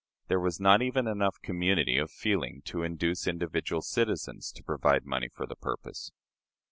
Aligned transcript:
There 0.29 0.39
was 0.39 0.59
not 0.59 0.81
even 0.81 1.05
enough 1.05 1.39
community 1.43 1.99
of 1.99 2.09
feeling 2.09 2.63
to 2.65 2.81
induce 2.81 3.27
individual 3.27 3.83
citizens 3.83 4.51
to 4.53 4.63
provide 4.63 5.05
money 5.05 5.29
for 5.29 5.45
the 5.45 5.55
purpose. 5.55 6.11